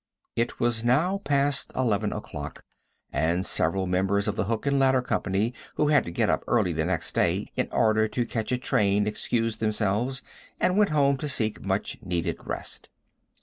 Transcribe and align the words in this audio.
It 0.35 0.59
was 0.59 0.83
now 0.83 1.19
past 1.19 1.71
11 1.75 2.11
o'clock, 2.11 2.65
and 3.13 3.45
several 3.45 3.83
of 3.83 3.87
the 3.89 3.91
members 3.91 4.27
of 4.27 4.35
the 4.35 4.45
hook 4.45 4.65
and 4.65 4.79
ladder 4.79 5.03
company 5.03 5.53
who 5.75 5.89
had 5.89 6.05
to 6.05 6.11
get 6.11 6.27
up 6.27 6.43
early 6.47 6.73
the 6.73 6.85
next 6.85 7.13
day 7.13 7.51
in 7.55 7.69
order 7.71 8.07
to 8.07 8.25
catch 8.25 8.51
a 8.51 8.57
train 8.57 9.05
excused 9.05 9.59
themselves 9.59 10.23
and 10.59 10.75
went 10.75 10.89
home 10.89 11.17
to 11.17 11.29
seek 11.29 11.61
much 11.63 11.99
needed 12.01 12.37
rest. 12.47 12.89